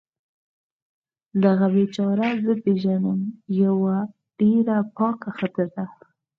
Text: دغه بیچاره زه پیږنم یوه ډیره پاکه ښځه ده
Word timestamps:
دغه 1.43 1.65
بیچاره 1.75 2.27
زه 2.43 2.53
پیږنم 2.63 3.19
یوه 3.63 3.97
ډیره 4.39 4.77
پاکه 4.95 5.29
ښځه 5.37 5.65
ده 5.75 5.85